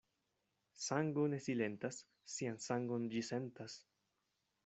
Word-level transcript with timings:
Sango 0.83 1.25
ne 1.33 1.39
silentas, 1.49 2.01
sian 2.37 2.59
sangon 2.69 3.07
ĝi 3.13 3.23
sentas. 3.31 3.77